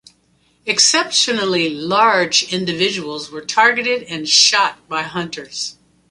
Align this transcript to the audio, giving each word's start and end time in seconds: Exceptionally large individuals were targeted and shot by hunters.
Exceptionally 0.65 1.69
large 1.69 2.51
individuals 2.51 3.29
were 3.29 3.39
targeted 3.45 4.01
and 4.01 4.27
shot 4.27 4.89
by 4.89 5.03
hunters. 5.03 5.75